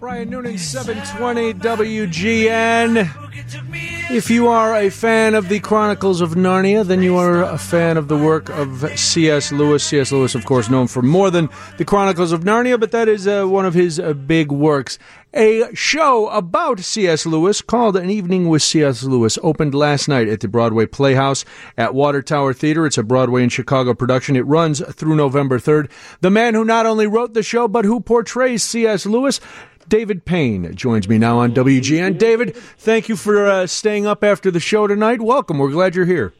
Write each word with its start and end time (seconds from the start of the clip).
Brian 0.00 0.30
Noonan, 0.30 0.56
720 0.56 1.52
WGN. 1.60 3.10
If 4.10 4.30
you 4.30 4.48
are 4.48 4.74
a 4.74 4.88
fan 4.88 5.34
of 5.34 5.50
the 5.50 5.60
Chronicles 5.60 6.22
of 6.22 6.30
Narnia, 6.30 6.86
then 6.86 7.02
you 7.02 7.18
are 7.18 7.42
a 7.42 7.58
fan 7.58 7.98
of 7.98 8.08
the 8.08 8.16
work 8.16 8.48
of 8.48 8.98
C.S. 8.98 9.52
Lewis. 9.52 9.84
C.S. 9.84 10.10
Lewis, 10.10 10.34
of 10.34 10.46
course, 10.46 10.70
known 10.70 10.86
for 10.86 11.02
more 11.02 11.30
than 11.30 11.50
the 11.76 11.84
Chronicles 11.84 12.32
of 12.32 12.44
Narnia, 12.44 12.80
but 12.80 12.92
that 12.92 13.08
is 13.08 13.28
uh, 13.28 13.44
one 13.44 13.66
of 13.66 13.74
his 13.74 14.00
uh, 14.00 14.14
big 14.14 14.50
works. 14.50 14.98
A 15.32 15.68
show 15.74 16.28
about 16.30 16.80
C.S. 16.80 17.24
Lewis 17.24 17.62
called 17.62 17.94
An 17.96 18.10
Evening 18.10 18.48
with 18.48 18.62
C.S. 18.62 19.04
Lewis 19.04 19.38
opened 19.44 19.74
last 19.74 20.08
night 20.08 20.26
at 20.26 20.40
the 20.40 20.48
Broadway 20.48 20.86
Playhouse 20.86 21.44
at 21.76 21.94
Water 21.94 22.20
Tower 22.20 22.52
Theater. 22.52 22.84
It's 22.84 22.98
a 22.98 23.04
Broadway 23.04 23.44
In 23.44 23.48
Chicago 23.48 23.94
production. 23.94 24.34
It 24.34 24.46
runs 24.46 24.80
through 24.92 25.14
November 25.14 25.60
3rd. 25.60 25.88
The 26.20 26.30
man 26.30 26.54
who 26.54 26.64
not 26.64 26.84
only 26.84 27.06
wrote 27.06 27.34
the 27.34 27.44
show, 27.44 27.68
but 27.68 27.84
who 27.84 28.00
portrays 28.00 28.64
C.S. 28.64 29.06
Lewis 29.06 29.40
David 29.90 30.24
Payne 30.24 30.74
joins 30.76 31.08
me 31.08 31.18
now 31.18 31.40
on 31.40 31.52
WGN. 31.52 32.16
David, 32.16 32.56
thank 32.56 33.08
you 33.08 33.16
for 33.16 33.48
uh, 33.48 33.66
staying 33.66 34.06
up 34.06 34.22
after 34.22 34.48
the 34.52 34.60
show 34.60 34.86
tonight. 34.86 35.20
Welcome. 35.20 35.58
We're 35.58 35.72
glad 35.72 35.96
you're 35.96 36.06
here. 36.06 36.32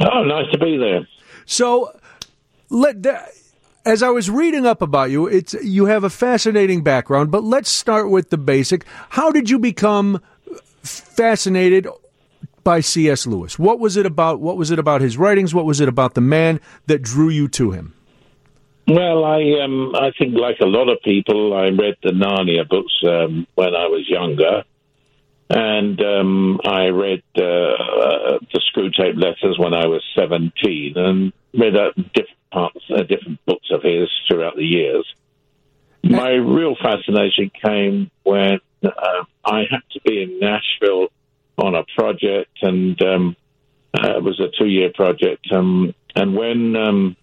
Oh, 0.00 0.24
nice 0.24 0.50
to 0.50 0.58
be 0.58 0.76
there. 0.76 1.06
So, 1.46 1.96
let 2.68 3.06
as 3.86 4.02
I 4.02 4.10
was 4.10 4.28
reading 4.28 4.66
up 4.66 4.82
about 4.82 5.10
you, 5.10 5.28
it's 5.28 5.54
you 5.54 5.86
have 5.86 6.02
a 6.02 6.10
fascinating 6.10 6.82
background. 6.82 7.30
But 7.30 7.44
let's 7.44 7.70
start 7.70 8.10
with 8.10 8.30
the 8.30 8.36
basic. 8.36 8.84
How 9.10 9.30
did 9.30 9.48
you 9.48 9.60
become 9.60 10.20
fascinated 10.82 11.86
by 12.64 12.80
C.S. 12.80 13.24
Lewis? 13.24 13.56
What 13.56 13.78
was 13.78 13.96
it 13.96 14.04
about? 14.04 14.40
What 14.40 14.56
was 14.56 14.72
it 14.72 14.80
about 14.80 15.00
his 15.00 15.16
writings? 15.16 15.54
What 15.54 15.64
was 15.64 15.80
it 15.80 15.88
about 15.88 16.14
the 16.14 16.20
man 16.20 16.60
that 16.86 17.02
drew 17.02 17.28
you 17.28 17.46
to 17.48 17.70
him? 17.70 17.94
Well, 18.88 19.22
I 19.22 19.60
um, 19.62 19.94
I 19.94 20.12
think 20.18 20.34
like 20.34 20.60
a 20.62 20.66
lot 20.66 20.88
of 20.88 21.02
people, 21.02 21.52
I 21.54 21.68
read 21.68 21.96
the 22.02 22.12
Narnia 22.12 22.66
books 22.66 22.94
um, 23.04 23.46
when 23.54 23.74
I 23.74 23.86
was 23.86 24.08
younger, 24.08 24.64
and 25.50 26.00
um, 26.00 26.58
I 26.64 26.86
read 26.86 27.22
uh, 27.36 27.42
uh, 27.42 28.38
the 28.50 28.62
Screwtape 28.72 29.22
Letters 29.22 29.58
when 29.58 29.74
I 29.74 29.86
was 29.86 30.02
seventeen, 30.16 30.94
and 30.96 31.34
read 31.52 31.76
uh, 31.76 31.92
different 32.14 32.50
parts, 32.50 32.80
uh, 32.90 33.02
different 33.02 33.44
books 33.44 33.68
of 33.70 33.82
his 33.82 34.08
throughout 34.26 34.56
the 34.56 34.64
years. 34.64 35.04
My 36.02 36.30
real 36.30 36.74
fascination 36.82 37.50
came 37.62 38.10
when 38.22 38.58
uh, 38.82 39.24
I 39.44 39.64
had 39.70 39.82
to 39.92 40.00
be 40.02 40.22
in 40.22 40.38
Nashville 40.40 41.08
on 41.58 41.74
a 41.74 41.84
project, 41.94 42.56
and 42.62 43.02
um, 43.02 43.36
uh, 43.92 44.16
it 44.16 44.22
was 44.22 44.40
a 44.40 44.48
two-year 44.58 44.92
project. 44.94 45.46
Um, 45.52 45.94
and 46.16 46.34
when 46.34 46.74
um, 46.74 47.16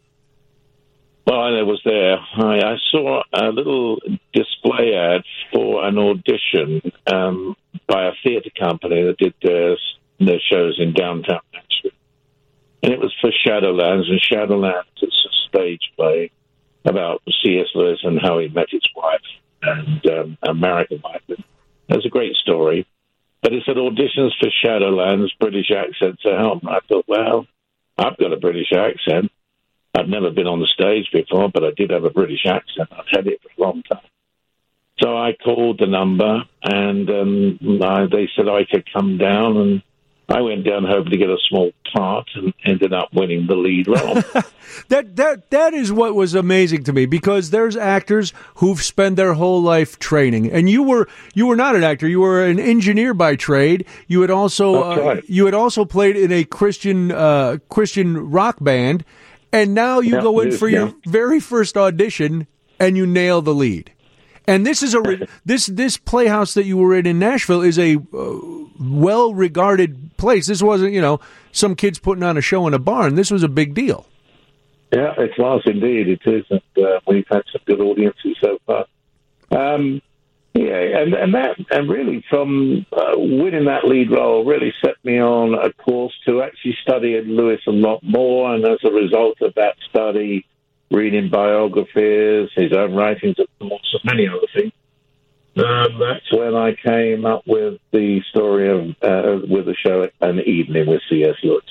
while 1.26 1.58
I 1.58 1.64
was 1.64 1.82
there, 1.84 2.18
I, 2.18 2.60
I 2.60 2.78
saw 2.92 3.24
a 3.34 3.48
little 3.48 4.00
display 4.34 4.94
ad 4.96 5.24
for 5.52 5.84
an 5.84 5.98
audition 5.98 6.82
um, 7.12 7.56
by 7.88 8.06
a 8.06 8.12
theatre 8.24 8.52
company 8.58 9.04
that 9.04 9.18
did 9.18 9.34
their, 9.42 9.76
their 10.20 10.40
shows 10.52 10.80
in 10.80 10.94
downtown 10.94 11.42
Nashville. 11.52 11.98
And 12.84 12.94
it 12.94 13.00
was 13.00 13.14
for 13.20 13.32
Shadowlands, 13.32 14.08
and 14.08 14.22
Shadowlands 14.22 15.02
is 15.02 15.28
a 15.28 15.50
stage 15.50 15.92
play 15.98 16.32
about 16.86 17.24
C.S. 17.44 17.68
Lewis 17.74 18.00
and 18.04 18.20
how 18.22 18.38
he 18.38 18.48
met 18.48 18.68
his 18.70 18.88
wife 18.96 19.22
and 19.64 20.06
um, 20.08 20.38
American 20.44 21.02
wife. 21.04 21.22
It's 21.90 22.06
a 22.06 22.10
great 22.10 22.36
story. 22.36 22.88
But 23.42 23.54
it 23.54 23.64
said 23.66 23.78
auditions 23.78 24.32
for 24.40 24.50
Shadowlands, 24.64 25.30
British 25.40 25.72
accent 25.72 26.20
to 26.22 26.36
help. 26.38 26.64
I 26.68 26.80
thought, 26.88 27.06
well, 27.08 27.48
I've 27.98 28.18
got 28.18 28.34
a 28.34 28.38
British 28.38 28.72
accent. 28.72 29.32
I'd 29.96 30.10
never 30.10 30.30
been 30.30 30.48
on 30.48 30.60
the 30.60 30.68
stage 30.68 31.08
before, 31.14 31.50
but 31.50 31.64
I 31.64 31.72
did 31.76 31.92
have 31.92 32.04
a 32.04 32.10
British 32.10 32.46
accent. 32.46 32.90
I've 32.92 33.06
had 33.12 33.28
it 33.28 33.42
for 33.42 33.50
a 33.58 33.66
long 33.66 33.84
time. 33.84 34.02
So 35.00 35.18
I 35.18 35.34
called 35.44 35.80
the 35.80 35.88
number, 35.88 36.44
and 36.64 37.10
um, 37.10 37.60
I, 37.82 38.06
they 38.06 38.30
said 38.36 38.48
I 38.48 38.64
could 38.70 38.88
come 38.94 39.18
down, 39.18 39.58
and 39.58 39.82
I 40.30 40.42
went 40.42 40.66
down 40.66 40.86
hoping 40.86 41.12
to 41.12 41.18
get 41.18 41.30
a 41.30 41.38
small 41.50 41.72
part, 41.94 42.30
and 42.34 42.54
ended 42.64 42.94
up 42.94 43.10
winning 43.14 43.46
the 43.46 43.56
lead 43.56 43.88
role. 43.88 44.16
that 44.88 45.18
that 45.18 45.50
that 45.50 45.74
is 45.74 45.92
what 45.92 46.16
was 46.16 46.34
amazing 46.34 46.84
to 46.86 46.94
me 46.94 47.06
because 47.06 47.50
there's 47.50 47.76
actors 47.76 48.32
who've 48.56 48.82
spent 48.82 49.18
their 49.18 49.34
whole 49.34 49.62
life 49.62 50.00
training, 50.00 50.50
and 50.50 50.70
you 50.70 50.82
were 50.82 51.10
you 51.34 51.46
were 51.46 51.58
not 51.58 51.76
an 51.76 51.84
actor, 51.84 52.08
you 52.08 52.22
were 52.22 52.46
an 52.46 52.58
engineer 52.60 53.14
by 53.14 53.36
trade. 53.36 53.86
You 54.08 54.22
had 54.22 54.32
also 54.32 54.82
uh, 54.82 55.22
you 55.28 55.44
had 55.44 55.54
also 55.54 55.84
played 55.84 56.16
in 56.16 56.32
a 56.32 56.46
Christian 56.46 57.12
uh, 57.12 57.58
Christian 57.70 58.32
rock 58.32 58.58
band 58.62 59.04
and 59.56 59.74
now 59.74 60.00
you 60.00 60.22
go 60.22 60.40
in 60.42 60.52
for 60.52 60.68
your 60.68 60.94
very 61.06 61.40
first 61.40 61.78
audition 61.78 62.48
and 62.80 62.98
you 62.98 63.08
nail 63.08 63.42
the 63.42 63.54
lead. 63.54 63.92
And 64.48 64.66
this 64.66 64.84
is 64.84 64.94
a 64.94 65.28
this 65.46 65.68
this 65.68 65.98
playhouse 65.98 66.54
that 66.56 66.66
you 66.66 66.78
were 66.78 66.96
in 66.96 67.06
in 67.08 67.20
Nashville 67.20 67.62
is 67.62 67.80
a 67.80 67.96
uh, 67.96 68.40
well 68.80 69.34
regarded 69.34 70.12
place. 70.18 70.48
This 70.48 70.62
wasn't 70.62 70.94
you 70.94 71.02
know 71.02 71.20
some 71.52 71.76
kids 71.76 72.00
putting 72.00 72.24
on 72.24 72.38
a 72.38 72.42
show 72.42 72.68
in 72.68 72.74
a 72.74 72.80
barn. 72.80 73.16
This 73.16 73.32
was 73.32 73.44
a 73.44 73.48
big 73.48 73.74
deal. 73.74 74.06
Yeah, 74.92 75.14
it 75.18 75.32
was 75.38 75.64
indeed. 75.66 76.10
It 76.10 76.22
is, 76.26 76.46
and 76.50 76.86
uh, 76.86 77.00
we've 77.08 77.26
had 77.30 77.44
some 77.52 77.62
good 77.66 77.82
audiences 77.82 78.38
so 78.42 78.60
far. 78.66 78.86
Um, 79.52 80.02
yeah, 80.56 81.02
and 81.02 81.14
and 81.14 81.34
that 81.34 81.58
and 81.70 81.90
really 81.90 82.24
from 82.30 82.86
uh, 82.94 83.12
winning 83.18 83.66
that 83.66 83.84
lead 83.84 84.10
role 84.10 84.46
really 84.46 84.74
set 84.82 84.96
me 85.04 85.20
on 85.20 85.54
a 85.54 85.74
course 85.74 86.14
to 86.26 86.42
actually 86.42 86.78
study 86.82 87.20
Lewis 87.22 87.60
a 87.68 87.72
lot 87.72 88.02
more, 88.04 88.56
and 88.56 88.66
as 88.66 88.80
a 88.86 88.90
result 88.90 89.42
of 89.42 89.54
that 89.56 89.76
study, 89.90 90.46
reading 90.90 91.30
biographies, 91.30 92.50
his 92.56 92.72
own 92.72 92.96
writings, 92.96 93.36
and 93.38 93.48
so 93.60 94.00
many 94.06 94.30
other 94.30 94.48
things. 94.56 94.72
Um, 95.58 96.00
that's 96.00 96.32
when 96.32 96.56
I 96.56 96.74
came 96.74 97.26
up 97.26 97.44
with 97.46 97.82
the 97.92 98.22
story 98.30 98.70
of 98.70 98.90
uh, 99.02 99.46
with 99.50 99.66
the 99.66 99.76
show 99.76 100.10
"An 100.22 100.40
Evening 100.40 100.88
with 100.88 101.02
C.S. 101.10 101.36
Lewis." 101.44 101.64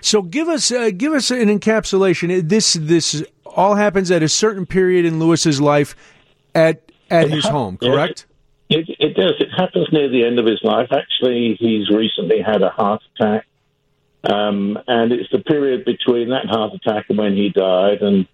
So 0.00 0.22
give 0.22 0.48
us 0.48 0.70
uh, 0.70 0.90
give 0.96 1.12
us 1.12 1.32
an 1.32 1.48
encapsulation. 1.48 2.48
This 2.48 2.74
this 2.74 3.24
all 3.44 3.74
happens 3.74 4.12
at 4.12 4.22
a 4.22 4.28
certain 4.28 4.64
period 4.64 5.04
in 5.04 5.18
Lewis's 5.18 5.60
life 5.60 5.96
at 6.54 6.88
at 7.10 7.30
his 7.30 7.46
home, 7.46 7.76
correct? 7.76 8.26
It, 8.68 8.86
it 8.98 9.14
does. 9.14 9.34
It 9.40 9.48
happens 9.56 9.88
near 9.92 10.08
the 10.08 10.24
end 10.24 10.38
of 10.38 10.46
his 10.46 10.60
life. 10.62 10.88
Actually, 10.92 11.56
he's 11.58 11.88
recently 11.90 12.42
had 12.42 12.62
a 12.62 12.68
heart 12.68 13.02
attack. 13.14 13.46
Um, 14.24 14.78
and 14.86 15.12
it's 15.12 15.30
the 15.30 15.38
period 15.38 15.84
between 15.84 16.30
that 16.30 16.46
heart 16.46 16.74
attack 16.74 17.06
and 17.08 17.18
when 17.18 17.34
he 17.34 17.48
died. 17.48 18.02
And 18.02 18.26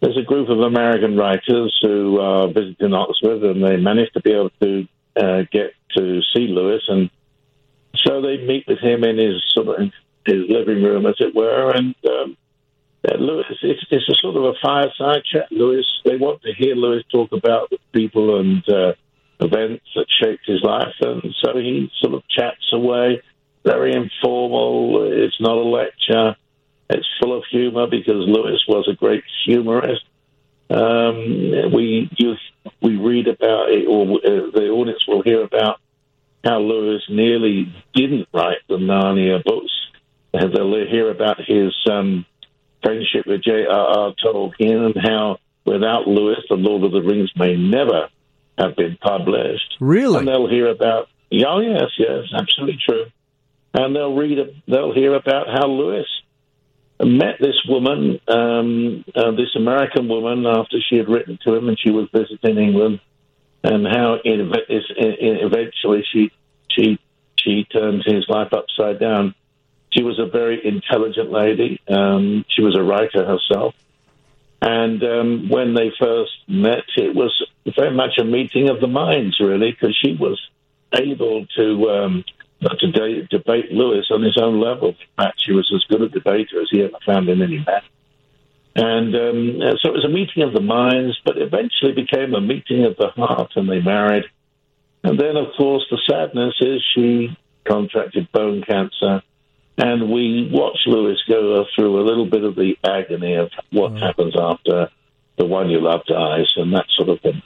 there's 0.00 0.18
a 0.18 0.22
group 0.22 0.48
of 0.48 0.60
American 0.60 1.16
writers 1.16 1.76
who 1.82 2.20
are 2.20 2.48
visiting 2.48 2.94
Oxford, 2.94 3.42
and 3.42 3.62
they 3.62 3.76
managed 3.76 4.14
to 4.14 4.20
be 4.20 4.32
able 4.32 4.50
to 4.60 4.86
uh, 5.16 5.42
get 5.50 5.74
to 5.96 6.20
see 6.32 6.48
Lewis. 6.48 6.82
And 6.88 7.10
so 7.96 8.20
they 8.20 8.36
meet 8.38 8.66
with 8.68 8.78
him 8.78 9.04
in 9.04 9.18
his 9.18 9.42
sort 9.52 9.68
of 9.68 9.90
his 10.26 10.44
living 10.48 10.82
room, 10.82 11.06
as 11.06 11.16
it 11.18 11.34
were. 11.34 11.72
And 11.72 11.94
um, 12.08 12.36
Lewis, 13.18 13.46
it's, 13.62 13.84
it's, 13.90 14.08
a 14.08 14.14
sort 14.20 14.36
of 14.36 14.44
a 14.44 14.52
fireside 14.62 15.22
chat. 15.24 15.50
Lewis, 15.50 15.86
they 16.04 16.16
want 16.16 16.42
to 16.42 16.52
hear 16.54 16.74
Lewis 16.74 17.02
talk 17.10 17.32
about 17.32 17.70
the 17.70 17.78
people 17.92 18.38
and 18.38 18.62
uh, 18.68 18.92
events 19.40 19.84
that 19.96 20.06
shaped 20.22 20.46
his 20.46 20.62
life, 20.62 20.94
and 21.00 21.34
so 21.42 21.56
he 21.56 21.90
sort 22.00 22.14
of 22.14 22.22
chats 22.28 22.72
away, 22.72 23.20
very 23.64 23.92
informal. 23.94 25.10
It's 25.12 25.40
not 25.40 25.56
a 25.56 25.62
lecture. 25.62 26.36
It's 26.90 27.06
full 27.20 27.36
of 27.36 27.44
humor 27.50 27.86
because 27.88 28.26
Lewis 28.26 28.62
was 28.68 28.86
a 28.88 28.94
great 28.94 29.24
humorist. 29.44 30.04
Um, 30.70 31.72
we 31.72 32.08
we 32.80 32.96
read 32.96 33.26
about 33.26 33.70
it, 33.70 33.86
or 33.88 34.18
uh, 34.18 34.50
the 34.54 34.68
audience 34.68 35.04
will 35.08 35.22
hear 35.22 35.42
about 35.42 35.80
how 36.44 36.58
Lewis 36.60 37.02
nearly 37.08 37.72
didn't 37.94 38.28
write 38.32 38.58
the 38.68 38.76
Narnia 38.76 39.42
books. 39.44 39.72
They'll 40.32 40.86
hear 40.86 41.10
about 41.10 41.38
his 41.44 41.74
um, 41.90 42.24
friendship 42.82 43.26
with 43.26 43.42
J.R.R. 43.42 44.14
Tolkien 44.24 44.86
and 44.86 44.96
how 45.02 45.38
without 45.64 46.06
Lewis, 46.06 46.38
the 46.48 46.56
Lord 46.56 46.84
of 46.84 46.92
the 46.92 47.02
Rings 47.02 47.30
may 47.36 47.56
never 47.56 48.08
have 48.58 48.76
been 48.76 48.96
published. 49.00 49.76
Really? 49.80 50.18
And 50.18 50.28
they'll 50.28 50.48
hear 50.48 50.68
about, 50.68 51.08
oh, 51.32 51.60
yes, 51.60 51.90
yes, 51.98 52.24
absolutely 52.34 52.78
true. 52.86 53.06
And 53.74 53.96
they'll 53.96 54.14
read, 54.14 54.38
they'll 54.68 54.94
hear 54.94 55.14
about 55.14 55.46
how 55.48 55.66
Lewis 55.66 56.06
met 57.02 57.36
this 57.40 57.60
woman, 57.68 58.20
um, 58.28 59.04
uh, 59.14 59.30
this 59.32 59.54
American 59.56 60.08
woman, 60.08 60.46
after 60.46 60.78
she 60.88 60.96
had 60.96 61.08
written 61.08 61.38
to 61.44 61.54
him 61.54 61.68
and 61.68 61.78
she 61.78 61.90
was 61.90 62.08
visiting 62.12 62.58
England, 62.58 63.00
and 63.64 63.86
how 63.86 64.18
it 64.24 64.40
eventually 65.44 66.04
she 66.12 66.30
she 66.68 66.98
she 67.38 67.64
turned 67.64 68.02
his 68.04 68.26
life 68.28 68.52
upside 68.52 69.00
down. 69.00 69.34
She 69.92 70.02
was 70.02 70.18
a 70.18 70.26
very 70.26 70.64
intelligent 70.64 71.30
lady. 71.30 71.80
Um, 71.88 72.44
she 72.48 72.62
was 72.62 72.76
a 72.76 72.82
writer 72.82 73.24
herself. 73.24 73.74
And 74.60 75.02
um, 75.02 75.48
when 75.48 75.74
they 75.74 75.90
first 75.98 76.32
met, 76.46 76.84
it 76.96 77.14
was 77.14 77.32
very 77.76 77.94
much 77.94 78.18
a 78.18 78.24
meeting 78.24 78.68
of 78.68 78.80
the 78.80 78.86
minds, 78.86 79.40
really, 79.40 79.72
because 79.72 79.96
she 80.00 80.14
was 80.14 80.40
able 80.94 81.46
to 81.56 81.90
um, 81.90 82.24
to 82.78 82.92
de- 82.92 83.26
debate 83.26 83.72
Lewis 83.72 84.06
on 84.10 84.22
his 84.22 84.38
own 84.40 84.60
level. 84.60 84.90
In 84.90 84.94
fact, 85.16 85.42
she 85.44 85.52
was 85.52 85.70
as 85.74 85.82
good 85.84 86.02
a 86.02 86.08
debater 86.08 86.60
as 86.60 86.68
he 86.70 86.82
ever 86.82 86.98
found 87.04 87.28
in 87.28 87.42
any 87.42 87.58
man. 87.58 87.82
And 88.74 89.14
um, 89.14 89.60
so 89.82 89.90
it 89.90 89.94
was 89.94 90.04
a 90.04 90.08
meeting 90.08 90.42
of 90.44 90.54
the 90.54 90.60
minds, 90.60 91.20
but 91.24 91.36
eventually 91.38 91.92
became 91.92 92.34
a 92.34 92.40
meeting 92.40 92.84
of 92.84 92.96
the 92.96 93.08
heart, 93.08 93.52
and 93.56 93.68
they 93.68 93.80
married. 93.80 94.24
And 95.04 95.18
then, 95.18 95.36
of 95.36 95.48
course, 95.56 95.84
the 95.90 95.98
sadness 96.08 96.54
is 96.60 96.82
she 96.94 97.36
contracted 97.68 98.30
bone 98.32 98.62
cancer, 98.62 99.22
and 99.78 100.10
we 100.10 100.50
watch 100.52 100.78
Lewis 100.86 101.18
go 101.28 101.64
through 101.74 102.00
a 102.00 102.04
little 102.04 102.26
bit 102.26 102.44
of 102.44 102.54
the 102.54 102.76
agony 102.84 103.34
of 103.34 103.50
what 103.70 103.92
happens 103.92 104.34
after 104.38 104.88
the 105.38 105.46
one 105.46 105.70
you 105.70 105.80
love 105.80 106.04
dies 106.06 106.52
and 106.56 106.72
that 106.74 106.86
sort 106.96 107.08
of 107.08 107.20
thing. 107.20 107.42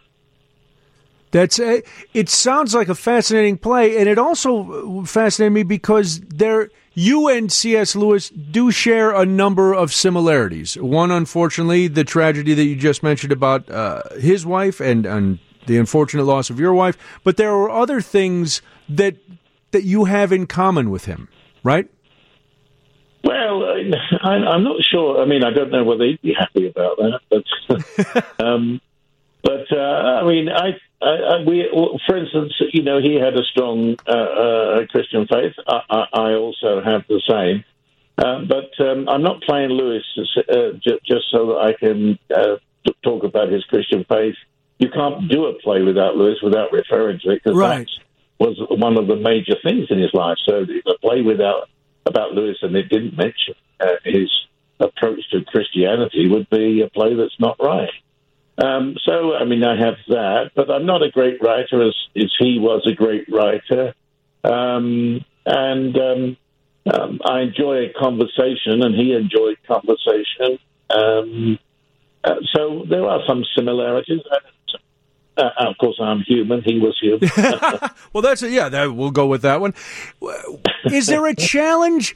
That's 1.30 1.58
uh, 1.58 1.80
it. 2.14 2.28
Sounds 2.28 2.74
like 2.74 2.88
a 2.88 2.94
fascinating 2.94 3.58
play, 3.58 3.98
and 3.98 4.08
it 4.08 4.18
also 4.18 5.04
fascinated 5.04 5.52
me 5.52 5.62
because 5.64 6.20
there, 6.20 6.70
you 6.94 7.28
and 7.28 7.50
C.S. 7.52 7.94
Lewis 7.94 8.30
do 8.30 8.70
share 8.70 9.14
a 9.14 9.26
number 9.26 9.74
of 9.74 9.92
similarities. 9.92 10.76
One, 10.76 11.10
unfortunately, 11.10 11.88
the 11.88 12.04
tragedy 12.04 12.54
that 12.54 12.64
you 12.64 12.76
just 12.76 13.02
mentioned 13.02 13.32
about 13.32 13.68
uh, 13.70 14.02
his 14.18 14.46
wife 14.46 14.80
and 14.80 15.04
and 15.04 15.38
the 15.66 15.78
unfortunate 15.78 16.24
loss 16.24 16.48
of 16.48 16.60
your 16.60 16.72
wife. 16.72 16.96
But 17.24 17.36
there 17.36 17.52
are 17.52 17.70
other 17.70 18.00
things 18.00 18.62
that 18.88 19.16
that 19.72 19.82
you 19.82 20.04
have 20.04 20.32
in 20.32 20.46
common 20.46 20.90
with 20.90 21.04
him, 21.04 21.28
right? 21.62 21.90
Well, 23.24 23.64
I, 24.22 24.28
I'm 24.28 24.64
not 24.64 24.82
sure. 24.82 25.20
I 25.20 25.24
mean, 25.24 25.42
I 25.44 25.50
don't 25.50 25.70
know 25.70 25.84
whether 25.84 26.04
he'd 26.04 26.22
be 26.22 26.34
happy 26.38 26.68
about 26.68 26.96
that, 26.98 27.20
but 27.28 28.34
um, 28.44 28.80
but 29.42 29.66
uh, 29.72 30.20
I 30.22 30.24
mean, 30.24 30.48
I, 30.48 30.76
I, 31.00 31.08
I, 31.08 31.44
we, 31.46 31.68
for 32.06 32.16
instance, 32.16 32.52
you 32.72 32.82
know, 32.82 33.00
he 33.00 33.14
had 33.14 33.34
a 33.34 33.44
strong 33.44 33.96
uh, 34.08 34.12
uh, 34.12 34.86
Christian 34.86 35.26
faith. 35.26 35.52
I, 35.68 35.80
I, 35.90 36.04
I, 36.12 36.34
also 36.34 36.82
have 36.82 37.04
the 37.08 37.20
same. 37.28 37.64
Uh, 38.18 38.40
but 38.44 38.70
um, 38.84 39.08
I'm 39.08 39.22
not 39.22 39.42
playing 39.42 39.70
Lewis 39.70 40.04
uh, 40.18 40.72
j- 40.82 41.00
just 41.06 41.26
so 41.30 41.46
that 41.46 41.58
I 41.58 41.72
can 41.74 42.18
uh, 42.34 42.56
talk 43.02 43.24
about 43.24 43.52
his 43.52 43.62
Christian 43.64 44.04
faith. 44.08 44.34
You 44.78 44.88
can't 44.88 45.28
do 45.28 45.46
a 45.46 45.54
play 45.54 45.82
without 45.82 46.16
Lewis 46.16 46.38
without 46.42 46.72
referring 46.72 47.20
to 47.20 47.30
it 47.30 47.42
because 47.44 47.56
right. 47.56 47.86
that 47.86 48.44
was 48.44 48.56
one 48.70 48.98
of 48.98 49.06
the 49.06 49.16
major 49.16 49.56
things 49.62 49.86
in 49.90 49.98
his 49.98 50.12
life. 50.12 50.38
So 50.44 50.64
a 50.64 50.98
play 50.98 51.22
without 51.22 51.68
about 52.06 52.32
Lewis 52.32 52.58
and 52.62 52.74
it 52.76 52.88
didn't 52.88 53.16
mention 53.16 53.54
his 54.04 54.30
approach 54.80 55.20
to 55.32 55.44
Christianity 55.44 56.28
would 56.28 56.48
be 56.50 56.82
a 56.82 56.90
play 56.90 57.14
that's 57.14 57.38
not 57.38 57.56
right. 57.60 57.90
Um, 58.58 58.96
so, 59.04 59.34
I 59.34 59.44
mean, 59.44 59.64
I 59.64 59.76
have 59.78 59.96
that, 60.08 60.52
but 60.54 60.70
I'm 60.70 60.86
not 60.86 61.02
a 61.02 61.10
great 61.10 61.42
writer 61.42 61.82
as, 61.82 61.94
as 62.16 62.32
he 62.38 62.58
was 62.58 62.86
a 62.86 62.94
great 62.94 63.26
writer. 63.28 63.94
Um, 64.44 65.24
and 65.44 65.96
um, 65.98 66.36
um 66.92 67.20
I 67.24 67.40
enjoy 67.40 67.86
a 67.86 67.92
conversation, 67.92 68.82
and 68.82 68.94
he 68.94 69.12
enjoyed 69.12 69.58
conversation. 69.66 70.58
Um, 70.88 71.58
uh, 72.24 72.36
so 72.54 72.84
there 72.88 73.04
are 73.04 73.20
some 73.26 73.44
similarities. 73.54 74.20
Uh, 75.36 75.50
of 75.58 75.76
course, 75.78 75.96
I'm 76.00 76.20
human. 76.20 76.62
He 76.62 76.78
was 76.78 76.98
human. 76.98 77.30
well, 78.12 78.22
that's 78.22 78.42
a, 78.42 78.48
yeah. 78.48 78.68
That, 78.68 78.94
we'll 78.94 79.10
go 79.10 79.26
with 79.26 79.42
that 79.42 79.60
one. 79.60 79.74
Is 80.90 81.08
there 81.08 81.26
a 81.26 81.34
challenge 81.34 82.14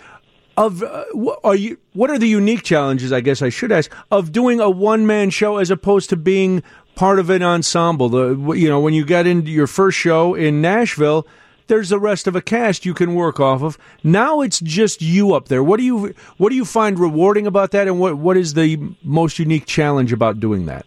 of 0.57 0.83
uh, 0.83 1.05
are 1.45 1.55
you 1.55 1.79
what 1.93 2.11
are 2.11 2.19
the 2.19 2.29
unique 2.29 2.63
challenges 2.63 3.13
i 3.13 3.21
guess 3.21 3.41
i 3.41 3.49
should 3.49 3.71
ask 3.73 3.91
of 4.11 4.33
doing 4.33 4.61
a 4.61 4.69
one 4.69 5.07
man 5.07 5.31
show 5.31 5.57
as 5.59 5.71
opposed 5.71 6.11
to 6.11 6.17
being 6.17 6.63
part 6.95 7.19
of 7.19 7.31
an 7.31 7.43
ensemble 7.43 8.09
the 8.09 8.53
you 8.53 8.69
know 8.69 8.81
when 8.81 8.93
you 8.93 9.05
get 9.05 9.27
into 9.27 9.51
your 9.51 9.67
first 9.67 9.97
show 9.97 10.35
in 10.35 10.61
nashville 10.61 11.27
there's 11.69 11.89
the 11.89 12.01
rest 12.01 12.27
of 12.27 12.35
a 12.35 12.43
cast 12.43 12.85
you 12.85 12.93
can 12.93 13.15
work 13.15 13.39
off 13.39 13.63
of 13.63 13.79
now 14.03 14.41
it's 14.41 14.61
just 14.61 15.01
you 15.01 15.35
up 15.35 15.49
there 15.49 15.63
what 15.63 15.79
do 15.79 15.85
you 15.85 16.15
what 16.37 16.51
do 16.51 16.57
you 16.57 16.65
find 16.65 16.99
rewarding 16.99 17.47
about 17.47 17.71
that 17.71 17.87
and 17.87 17.99
what 18.01 18.19
what 18.19 18.37
is 18.37 18.55
the 18.55 18.77
most 19.03 19.39
unique 19.39 19.67
challenge 19.67 20.13
about 20.13 20.41
doing 20.41 20.67
that 20.67 20.85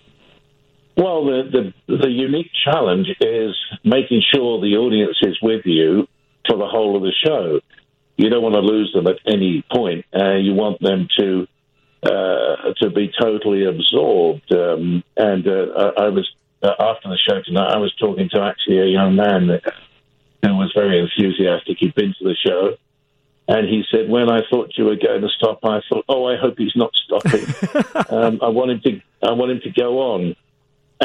well 0.97 1.25
the 1.25 1.73
the, 1.87 1.97
the 1.97 2.09
unique 2.09 2.51
challenge 2.63 3.07
is 3.19 3.55
making 3.83 4.21
sure 4.33 4.61
the 4.61 4.77
audience 4.77 5.17
is 5.21 5.37
with 5.41 5.65
you 5.65 6.07
for 6.47 6.57
the 6.57 6.67
whole 6.67 6.95
of 6.95 7.03
the 7.03 7.13
show 7.23 7.59
you 8.17 8.29
don't 8.29 8.43
want 8.43 8.55
to 8.55 8.61
lose 8.61 8.91
them 8.93 9.07
at 9.07 9.19
any 9.25 9.63
point. 9.73 10.05
Uh, 10.13 10.35
you 10.35 10.53
want 10.53 10.79
them 10.81 11.07
to 11.19 11.47
uh, 12.03 12.73
to 12.81 12.89
be 12.89 13.11
totally 13.19 13.65
absorbed. 13.65 14.51
Um, 14.53 15.03
and 15.17 15.47
uh, 15.47 15.91
I 15.97 16.09
was 16.09 16.29
uh, 16.61 16.73
after 16.79 17.09
the 17.09 17.17
show 17.17 17.41
tonight. 17.43 17.73
I 17.73 17.77
was 17.77 17.93
talking 17.95 18.29
to 18.33 18.41
actually 18.41 18.79
a 18.79 18.85
young 18.85 19.15
man 19.15 19.59
who 20.43 20.55
was 20.55 20.71
very 20.75 20.99
enthusiastic. 20.99 21.77
He'd 21.79 21.95
been 21.95 22.13
to 22.19 22.23
the 22.23 22.35
show. 22.35 22.77
And 23.45 23.67
he 23.67 23.83
said, 23.91 24.09
when 24.09 24.29
I 24.29 24.41
thought 24.49 24.77
you 24.77 24.85
were 24.85 24.95
going 24.95 25.21
to 25.21 25.27
stop, 25.37 25.59
I 25.65 25.81
thought, 25.89 26.05
oh, 26.07 26.25
I 26.25 26.37
hope 26.37 26.55
he's 26.57 26.75
not 26.77 26.93
stopping. 26.95 27.45
um, 28.09 28.39
I 28.41 28.47
want 28.47 28.71
him 28.71 28.81
to, 28.85 29.01
I 29.21 29.33
want 29.33 29.51
him 29.51 29.59
to 29.63 29.69
go 29.69 29.99
on. 29.99 30.35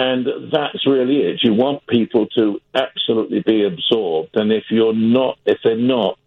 And 0.00 0.53
that's 0.53 0.87
really 0.87 1.23
it. 1.23 1.41
You 1.43 1.55
want 1.55 1.85
people 1.89 2.29
to 2.37 2.61
absolutely 2.73 3.43
be 3.45 3.65
absorbed. 3.65 4.31
And 4.35 4.53
if 4.53 4.65
you're 4.71 4.95
not, 4.95 5.39
if 5.45 5.59
they're 5.65 5.77
not, 5.77 6.21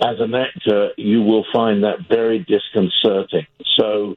as 0.00 0.20
an 0.20 0.34
actor, 0.34 0.90
you 0.96 1.22
will 1.22 1.44
find 1.52 1.82
that 1.82 2.08
very 2.08 2.38
disconcerting. 2.38 3.46
So 3.76 4.14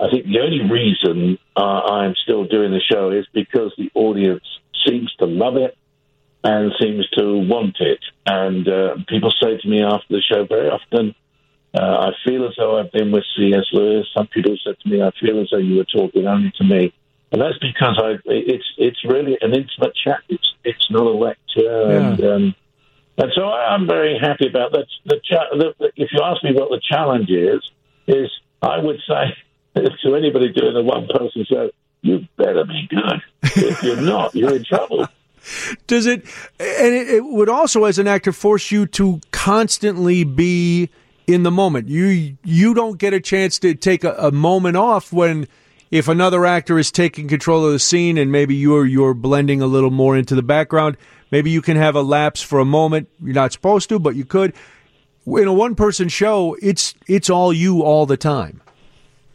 I 0.00 0.10
think 0.10 0.26
the 0.26 0.40
only 0.40 0.68
reason 0.68 1.38
uh, 1.56 1.60
I'm 1.60 2.14
still 2.24 2.44
doing 2.44 2.72
the 2.72 2.80
show 2.80 3.12
is 3.12 3.24
because 3.32 3.72
the 3.78 3.90
audience 3.94 4.44
seems 4.84 5.14
to 5.20 5.26
love 5.26 5.56
it 5.56 5.78
and 6.42 6.72
seems 6.80 7.08
to 7.10 7.38
want 7.38 7.76
it. 7.78 8.00
And 8.26 8.68
uh, 8.68 8.96
people 9.08 9.32
say 9.40 9.58
to 9.58 9.68
me 9.68 9.80
after 9.80 10.08
the 10.08 10.22
show 10.22 10.44
very 10.44 10.70
often, 10.70 11.14
uh, 11.72 12.08
I 12.08 12.10
feel 12.24 12.46
as 12.48 12.54
though 12.58 12.80
I've 12.80 12.90
been 12.90 13.12
with 13.12 13.24
C.S. 13.36 13.66
Lewis. 13.72 14.08
Some 14.12 14.26
people 14.26 14.56
said 14.64 14.74
to 14.80 14.88
me, 14.88 15.02
I 15.02 15.12
feel 15.20 15.40
as 15.40 15.50
though 15.52 15.58
you 15.58 15.76
were 15.76 15.84
talking 15.84 16.26
only 16.26 16.52
to 16.58 16.64
me. 16.64 16.92
And 17.34 17.42
that's 17.42 17.58
because 17.58 18.00
I, 18.00 18.14
it's 18.26 18.64
it's 18.78 19.04
really 19.04 19.36
an 19.40 19.54
intimate 19.54 19.92
chat. 20.04 20.20
It's 20.28 20.54
it's 20.62 20.88
not 20.88 21.02
a 21.02 21.10
lecture, 21.10 21.40
yeah. 21.58 22.12
and 22.12 22.20
um, 22.20 22.54
and 23.18 23.32
so 23.34 23.42
I'm 23.50 23.88
very 23.88 24.16
happy 24.16 24.46
about 24.46 24.70
that. 24.70 24.86
The, 25.04 25.20
cha- 25.28 25.50
the, 25.50 25.74
if 25.96 26.10
you 26.12 26.20
ask 26.22 26.44
me 26.44 26.52
what 26.52 26.70
the 26.70 26.80
challenge 26.88 27.30
is, 27.30 27.60
is 28.06 28.30
I 28.62 28.78
would 28.78 29.00
say 29.08 29.34
to 30.04 30.14
anybody 30.14 30.52
doing 30.52 30.76
a 30.76 30.82
one 30.82 31.08
person 31.08 31.44
show, 31.50 31.70
you 32.02 32.20
better 32.36 32.64
be 32.66 32.88
good. 32.88 33.20
If 33.42 33.82
you're 33.82 34.00
not, 34.00 34.32
you're 34.36 34.54
in 34.54 34.64
trouble. 34.64 35.08
Does 35.88 36.06
it, 36.06 36.24
and 36.60 36.94
it, 36.94 37.08
it 37.08 37.24
would 37.24 37.48
also, 37.48 37.82
as 37.82 37.98
an 37.98 38.06
actor, 38.06 38.30
force 38.30 38.70
you 38.70 38.86
to 38.86 39.20
constantly 39.32 40.22
be 40.22 40.88
in 41.26 41.42
the 41.42 41.50
moment. 41.50 41.88
You 41.88 42.36
you 42.44 42.74
don't 42.74 42.96
get 42.96 43.12
a 43.12 43.18
chance 43.18 43.58
to 43.58 43.74
take 43.74 44.04
a, 44.04 44.12
a 44.18 44.30
moment 44.30 44.76
off 44.76 45.12
when 45.12 45.48
if 45.94 46.08
another 46.08 46.44
actor 46.44 46.78
is 46.78 46.90
taking 46.90 47.28
control 47.28 47.64
of 47.64 47.72
the 47.72 47.78
scene 47.78 48.18
and 48.18 48.30
maybe 48.32 48.54
you're 48.54 48.84
you're 48.84 49.14
blending 49.14 49.62
a 49.62 49.66
little 49.66 49.90
more 49.90 50.16
into 50.16 50.34
the 50.34 50.42
background 50.42 50.96
Maybe 51.34 51.50
you 51.50 51.62
can 51.62 51.76
have 51.76 51.96
a 51.96 52.02
lapse 52.02 52.42
for 52.42 52.60
a 52.60 52.64
moment. 52.64 53.08
You're 53.20 53.34
not 53.34 53.52
supposed 53.52 53.88
to, 53.88 53.98
but 53.98 54.14
you 54.14 54.24
could. 54.24 54.54
In 55.26 55.48
a 55.48 55.52
one 55.52 55.74
person 55.74 56.08
show, 56.08 56.56
it's 56.62 56.94
it's 57.08 57.28
all 57.28 57.52
you 57.52 57.82
all 57.82 58.06
the 58.06 58.16
time. 58.16 58.60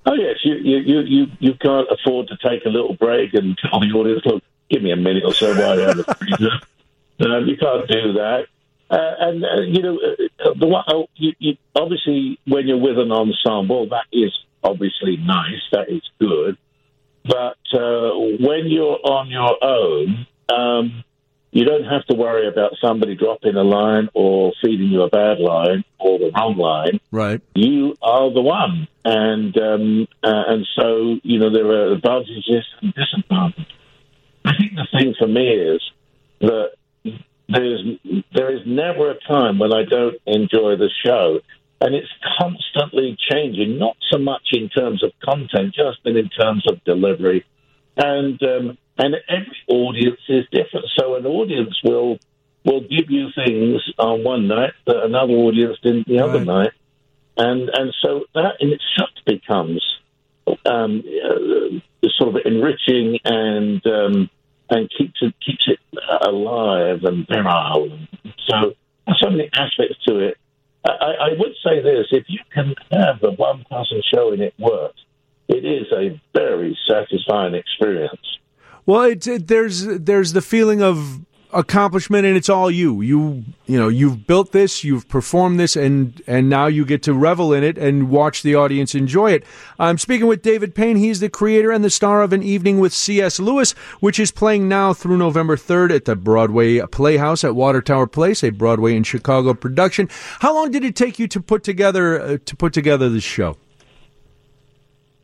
Oh 0.05 0.13
yes, 0.13 0.37
you 0.45 0.55
you 0.55 1.01
you 1.01 1.27
you 1.39 1.53
can't 1.55 1.89
afford 1.91 2.29
to 2.29 2.37
take 2.37 2.63
a 2.63 2.69
little 2.69 2.93
break 2.93 3.33
and 3.33 3.57
tell 3.57 3.81
the 3.81 3.87
audience, 3.87 4.21
look, 4.25 4.41
give 4.69 4.81
me 4.81 4.91
a 4.91 4.95
minute 4.95 5.23
or 5.25 5.33
so 5.33 5.53
while 5.53 5.77
I 5.77 5.87
have 5.87 5.99
a. 5.99 6.61
Um, 7.21 7.47
you 7.47 7.57
can't 7.57 7.85
do 7.89 8.13
that. 8.13 8.45
Uh, 8.89 9.15
and 9.19 9.43
uh, 9.43 9.61
you 9.63 9.81
know, 9.81 9.99
uh, 9.99 10.53
the 10.57 10.67
one, 10.67 10.85
oh, 10.87 11.07
you, 11.15 11.33
you, 11.37 11.57
obviously 11.75 12.39
when 12.47 12.65
you're 12.65 12.77
with 12.77 12.97
an 12.97 13.11
ensemble, 13.11 13.89
that 13.89 14.05
is 14.13 14.31
obviously 14.63 15.17
nice. 15.17 15.61
That 15.71 15.89
is 15.89 16.01
good. 16.19 16.57
But 17.25 17.57
uh, 17.73 18.11
when 18.39 18.67
you're 18.67 18.99
on 19.03 19.29
your 19.29 19.63
own, 19.63 20.27
um, 20.53 21.03
you 21.51 21.65
don't 21.65 21.83
have 21.83 22.05
to 22.05 22.15
worry 22.15 22.47
about 22.47 22.73
somebody 22.81 23.15
dropping 23.15 23.55
a 23.55 23.63
line 23.63 24.09
or 24.13 24.53
feeding 24.61 24.87
you 24.87 25.01
a 25.01 25.09
bad 25.09 25.39
line 25.39 25.83
or 25.99 26.19
the 26.19 26.31
wrong 26.35 26.57
line. 26.57 26.99
Right. 27.11 27.41
You 27.55 27.95
are 28.01 28.31
the 28.31 28.41
one, 28.41 28.87
and 29.03 29.57
um, 29.57 30.07
uh, 30.23 30.43
and 30.47 30.67
so 30.75 31.17
you 31.23 31.39
know 31.39 31.51
there 31.51 31.65
are 31.65 31.93
advantages 31.93 32.65
and 32.81 32.93
disadvantages. 32.93 33.65
I 34.45 34.51
think 34.57 34.73
the 34.75 34.87
thing 34.91 35.15
for 35.17 35.27
me 35.27 35.47
is 35.47 35.81
that 36.41 36.71
there's 37.49 37.83
there 38.33 38.55
is 38.55 38.61
never 38.65 39.11
a 39.11 39.19
time 39.27 39.57
when 39.59 39.73
I 39.73 39.83
don't 39.83 40.17
enjoy 40.25 40.75
the 40.77 40.89
show, 41.03 41.39
and 41.81 41.95
it's 41.95 42.12
constantly 42.39 43.17
changing. 43.31 43.77
Not 43.77 43.98
so 44.12 44.17
much 44.17 44.50
in 44.51 44.69
terms 44.69 45.03
of 45.03 45.12
content, 45.24 45.74
just 45.74 46.00
in 46.05 46.29
terms 46.29 46.65
of 46.69 46.83
delivery, 46.83 47.45
and 47.98 48.41
um, 48.43 48.77
and 48.98 49.15
every 49.29 49.57
audience 49.67 50.21
is 50.27 50.45
different. 50.51 50.88
So 50.98 51.15
an 51.15 51.25
audience 51.25 51.79
will 51.83 52.19
will 52.65 52.81
give 52.81 53.09
you 53.09 53.29
things 53.33 53.81
on 53.98 54.24
one 54.24 54.48
night 54.48 54.74
that 54.86 55.03
another 55.03 55.33
audience 55.33 55.77
didn't 55.81 56.07
the 56.07 56.19
other 56.19 56.43
night, 56.43 56.71
and 57.38 57.69
and 57.69 57.93
so 58.01 58.25
that 58.36 58.57
in 58.59 58.69
itself 58.69 59.09
becomes 59.25 59.83
um, 60.65 61.03
uh, 61.24 62.09
sort 62.17 62.36
of 62.36 62.41
enriching 62.45 63.19
and 63.24 63.86
um, 63.86 64.29
and 64.69 64.89
keeps 64.98 65.21
it 65.21 65.33
keeps 65.45 65.67
it 65.67 65.79
alive 66.21 67.03
and 67.03 67.27
virile. 67.27 67.98
So 68.48 68.74
so 69.19 69.29
many 69.29 69.50
aspects 69.53 69.95
to 70.07 70.19
it. 70.19 70.38
I, 70.89 71.12
I 71.12 71.29
would 71.38 71.53
say 71.63 71.81
this: 71.81 72.08
if 72.12 72.25
you 72.27 72.39
can 72.53 72.75
have 72.91 73.24
a 73.24 73.31
one-person 73.31 74.01
show 74.13 74.31
and 74.31 74.41
it 74.41 74.53
works, 74.60 75.00
it 75.48 75.65
is 75.65 75.88
a 75.91 76.19
very 76.34 76.77
satisfying 76.88 77.55
experience. 77.55 78.38
Well, 78.86 79.03
it's 79.03 79.27
it, 79.27 79.48
there's 79.48 79.86
there's 79.86 80.34
the 80.34 80.41
feeling 80.41 80.81
of 80.81 81.22
accomplishment 81.51 82.25
and 82.25 82.37
it's 82.37 82.49
all 82.49 82.69
you. 82.69 83.01
You 83.01 83.43
you 83.65 83.77
know 83.79 83.87
you've 83.87 84.27
built 84.27 84.51
this 84.51 84.83
you've 84.83 85.07
performed 85.07 85.59
this 85.59 85.75
and 85.75 86.21
and 86.27 86.49
now 86.49 86.67
you 86.67 86.85
get 86.85 87.03
to 87.03 87.13
revel 87.13 87.53
in 87.53 87.63
it 87.63 87.77
and 87.77 88.09
watch 88.09 88.43
the 88.43 88.55
audience 88.55 88.93
enjoy 88.93 89.31
it. 89.31 89.43
I'm 89.79 89.97
speaking 89.97 90.27
with 90.27 90.41
david 90.41 90.75
payne. 90.75 90.97
He's 90.97 91.19
the 91.19 91.29
creator 91.29 91.71
and 91.71 91.83
the 91.83 91.89
star 91.89 92.21
of 92.21 92.33
an 92.33 92.43
evening 92.43 92.79
with 92.79 92.93
cs 92.93 93.39
lewis 93.39 93.71
which 93.99 94.19
is 94.19 94.31
playing 94.31 94.67
now 94.67 94.93
through 94.93 95.17
november 95.17 95.55
3rd 95.55 95.95
at 95.95 96.05
the 96.05 96.15
broadway 96.15 96.79
playhouse 96.87 97.43
at 97.43 97.55
water 97.55 97.81
tower 97.81 98.07
place 98.07 98.43
a 98.43 98.49
broadway 98.51 98.95
in 98.95 99.03
chicago 99.03 99.53
production. 99.53 100.09
How 100.39 100.53
long 100.53 100.71
did 100.71 100.83
it 100.83 100.95
take 100.95 101.19
you 101.19 101.27
to 101.29 101.41
put 101.41 101.63
together 101.63 102.21
uh, 102.21 102.37
to 102.45 102.55
put 102.55 102.73
together 102.73 103.09
this 103.09 103.23
show? 103.23 103.57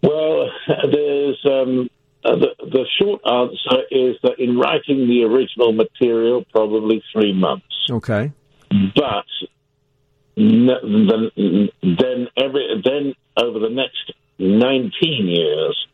Well 0.02 0.50
there's 0.92 1.46
um 1.46 1.90
uh, 2.26 2.36
the, 2.38 2.48
the 2.60 2.86
short 3.00 3.22
answer 3.24 3.84
is 3.92 4.16
that 4.24 4.40
in 4.40 4.58
writing 4.58 5.08
the 5.08 5.24
original 5.24 5.72
material, 5.74 6.44
probably 6.52 7.04
three 7.14 7.34
months. 7.34 7.66
Okay. 7.90 8.32
But 8.96 9.26
then, 10.36 11.30
then 11.84 12.28
every 12.36 12.82
then 12.84 13.14
over 13.38 13.60
the 13.60 13.70
next 13.70 14.12
nineteen 14.40 15.28
years, 15.28 15.88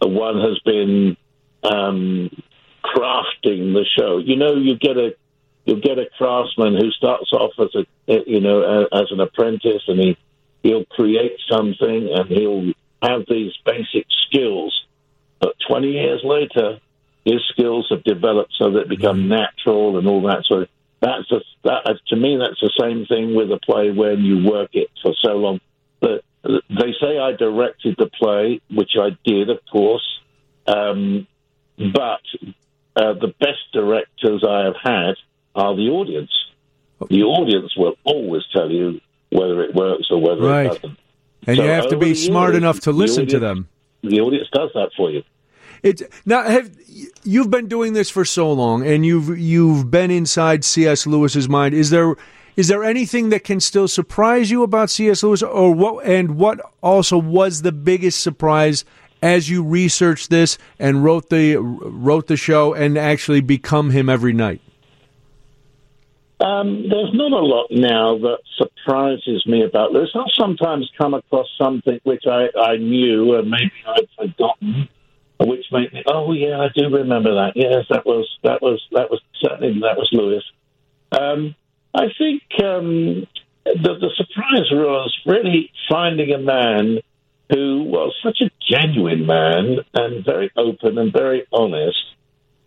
one 0.00 0.36
has 0.36 0.60
been 0.64 1.16
um, 1.64 2.30
crafting 2.84 3.74
the 3.74 3.84
show. 3.98 4.18
You 4.18 4.36
know, 4.36 4.54
you 4.54 4.78
get 4.78 4.96
a 4.96 5.16
you 5.64 5.80
get 5.80 5.98
a 5.98 6.06
craftsman 6.16 6.74
who 6.74 6.90
starts 6.92 7.32
off 7.32 7.52
as 7.58 7.74
a 7.74 8.22
you 8.26 8.40
know 8.40 8.86
as 8.92 9.10
an 9.10 9.18
apprentice, 9.18 9.82
and 9.88 9.98
he 9.98 10.16
he'll 10.62 10.84
create 10.84 11.36
something, 11.50 12.10
and 12.14 12.28
he'll 12.28 12.72
have 13.02 13.24
these 13.28 13.52
basic 13.66 14.06
skills 14.28 14.83
but 15.44 15.56
20 15.68 15.88
years 15.88 16.22
later, 16.24 16.80
his 17.26 17.42
skills 17.52 17.86
have 17.90 18.02
developed 18.02 18.54
so 18.58 18.70
that 18.70 18.80
it 18.80 18.88
become 18.88 19.18
mm-hmm. 19.18 19.28
natural 19.28 19.98
and 19.98 20.08
all 20.08 20.22
that. 20.22 20.42
So 20.48 20.64
that's 21.00 21.30
a, 21.30 21.40
that, 21.64 21.98
to 22.06 22.16
me, 22.16 22.38
that's 22.38 22.60
the 22.62 22.72
same 22.80 23.04
thing 23.04 23.34
with 23.34 23.52
a 23.52 23.58
play 23.58 23.90
when 23.90 24.24
you 24.24 24.48
work 24.50 24.70
it 24.72 24.88
for 25.02 25.12
so 25.20 25.32
long. 25.32 25.60
But 26.00 26.24
they 26.42 26.94
say 26.98 27.18
I 27.18 27.32
directed 27.32 27.96
the 27.98 28.06
play, 28.06 28.62
which 28.70 28.92
I 28.98 29.10
did, 29.22 29.50
of 29.50 29.58
course. 29.70 30.20
Um, 30.66 31.26
but 31.76 32.22
uh, 32.96 33.12
the 33.12 33.34
best 33.38 33.70
directors 33.74 34.42
I 34.48 34.64
have 34.64 34.76
had 34.82 35.14
are 35.54 35.76
the 35.76 35.90
audience. 35.90 36.32
The 37.10 37.22
audience 37.22 37.76
will 37.76 37.96
always 38.04 38.44
tell 38.50 38.70
you 38.70 39.02
whether 39.28 39.62
it 39.62 39.74
works 39.74 40.06
or 40.10 40.22
whether 40.22 40.40
right. 40.40 40.66
it 40.72 40.80
doesn't. 40.80 40.98
And 41.46 41.56
so 41.58 41.62
you 41.64 41.68
have 41.68 41.88
to 41.90 41.98
be 41.98 42.14
smart 42.14 42.54
enough 42.54 42.80
to 42.80 42.92
listen 42.92 43.24
audience, 43.24 43.32
to 43.32 43.38
them. 43.40 43.68
The 44.02 44.20
audience 44.20 44.48
does 44.50 44.70
that 44.72 44.92
for 44.96 45.10
you. 45.10 45.22
Now 46.24 46.42
have 46.44 46.70
you've 47.24 47.50
been 47.50 47.68
doing 47.68 47.92
this 47.92 48.10
for 48.10 48.24
so 48.24 48.50
long, 48.50 48.86
and 48.86 49.04
you've 49.04 49.38
you've 49.38 49.90
been 49.90 50.10
inside 50.10 50.64
C.S. 50.64 51.06
Lewis's 51.06 51.48
mind. 51.48 51.74
Is 51.74 51.90
there 51.90 52.16
is 52.56 52.68
there 52.68 52.84
anything 52.84 53.30
that 53.30 53.44
can 53.44 53.60
still 53.60 53.88
surprise 53.88 54.50
you 54.50 54.62
about 54.62 54.88
C.S. 54.90 55.22
Lewis, 55.22 55.42
or 55.42 55.74
what? 55.74 56.06
And 56.06 56.36
what 56.36 56.60
also 56.82 57.18
was 57.18 57.62
the 57.62 57.72
biggest 57.72 58.20
surprise 58.20 58.84
as 59.22 59.50
you 59.50 59.62
researched 59.62 60.30
this 60.30 60.56
and 60.78 61.04
wrote 61.04 61.28
the 61.28 61.56
wrote 61.56 62.28
the 62.28 62.36
show 62.36 62.72
and 62.72 62.96
actually 62.96 63.40
become 63.40 63.90
him 63.90 64.08
every 64.08 64.32
night? 64.32 64.60
Um, 66.40 66.88
there's 66.88 67.12
not 67.14 67.32
a 67.32 67.44
lot 67.44 67.68
now 67.70 68.18
that 68.18 68.38
surprises 68.56 69.46
me 69.46 69.64
about 69.64 69.92
Lewis. 69.92 70.10
I'll 70.14 70.24
sometimes 70.34 70.90
come 70.98 71.14
across 71.14 71.46
something 71.56 72.00
which 72.02 72.24
I, 72.26 72.48
I 72.58 72.76
knew 72.76 73.34
and 73.36 73.48
maybe 73.50 73.72
I'd 73.86 74.08
forgotten 74.16 74.88
which 75.44 75.66
made 75.72 75.92
me, 75.92 76.02
oh 76.06 76.32
yeah, 76.32 76.60
I 76.60 76.68
do 76.74 76.88
remember 76.88 77.34
that. 77.34 77.52
Yes, 77.54 77.84
that 77.90 78.04
was 78.06 78.28
that 78.42 78.62
was 78.62 78.82
that 78.92 79.10
was 79.10 79.20
certainly 79.40 79.80
that 79.80 79.96
was 79.96 80.08
Lewis. 80.12 80.44
Um, 81.12 81.54
I 81.94 82.06
think 82.18 82.42
um, 82.62 83.26
the, 83.64 83.94
the 84.00 84.10
surprise 84.16 84.70
was 84.72 85.16
really 85.26 85.70
finding 85.88 86.32
a 86.32 86.38
man 86.38 86.98
who 87.50 87.84
was 87.84 88.14
such 88.22 88.40
a 88.40 88.50
genuine 88.68 89.26
man 89.26 89.78
and 89.94 90.24
very 90.24 90.50
open 90.56 90.98
and 90.98 91.12
very 91.12 91.46
honest, 91.52 92.02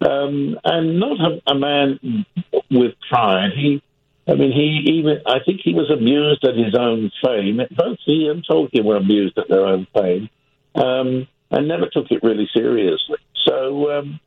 um, 0.01 0.57
and 0.63 0.99
not 0.99 1.19
a, 1.19 1.51
a, 1.51 1.55
man 1.55 2.25
with 2.69 2.93
pride. 3.09 3.51
He, 3.55 3.81
I 4.27 4.35
mean, 4.35 4.51
he 4.51 4.93
even 4.93 5.21
I 5.25 5.39
think 5.45 5.61
he 5.63 5.73
was 5.73 5.89
amused 5.89 6.45
at 6.45 6.55
his 6.55 6.75
own 6.75 7.11
fame. 7.23 7.59
Both 7.75 7.97
he 8.05 8.27
and 8.27 8.45
Tolkien 8.45 8.85
were 8.85 8.97
amused 8.97 9.37
at 9.37 9.49
their 9.49 9.65
own 9.65 9.87
fame. 9.93 10.29
Um, 10.75 11.27
and 11.51 11.67
never 11.67 11.87
took 11.91 12.11
it 12.11 12.23
really 12.23 12.49
seriously. 12.53 13.17
So, 13.45 13.91
um, 13.91 14.19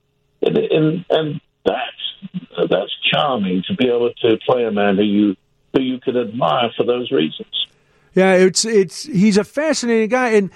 and, 0.43 1.41
that's 1.65 2.71
that's 2.71 2.93
charming 3.13 3.63
to 3.69 3.75
be 3.75 3.87
able 3.87 4.13
to 4.23 4.39
play 4.47 4.65
a 4.65 4.71
man 4.71 4.97
who 4.97 5.03
you 5.03 5.37
who 5.75 5.83
you 5.83 6.01
can 6.01 6.17
admire 6.17 6.71
for 6.77 6.85
those 6.85 7.11
reasons. 7.11 7.67
Yeah, 8.15 8.35
it's 8.35 8.65
it's 8.65 9.05
he's 9.05 9.37
a 9.37 9.45
fascinating 9.45 10.09
guy, 10.09 10.31
and 10.31 10.51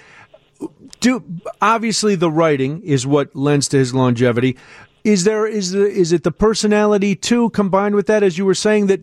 do 1.00 1.22
obviously 1.60 2.14
the 2.14 2.30
writing 2.30 2.82
is 2.82 3.06
what 3.06 3.34
lends 3.36 3.68
to 3.68 3.78
his 3.78 3.94
longevity. 3.94 4.56
Is 5.04 5.24
there 5.24 5.46
is 5.46 5.72
the 5.72 5.86
is 5.86 6.12
it 6.12 6.22
the 6.22 6.32
personality 6.32 7.14
too 7.14 7.50
combined 7.50 7.94
with 7.94 8.06
that, 8.06 8.22
as 8.22 8.38
you 8.38 8.46
were 8.46 8.54
saying, 8.54 8.86
that 8.86 9.02